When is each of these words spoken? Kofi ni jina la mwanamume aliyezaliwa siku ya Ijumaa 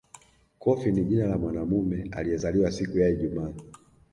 Kofi 0.59 0.91
ni 0.91 1.03
jina 1.03 1.27
la 1.27 1.37
mwanamume 1.37 2.07
aliyezaliwa 2.11 2.71
siku 2.71 2.99
ya 2.99 3.09
Ijumaa 3.09 3.53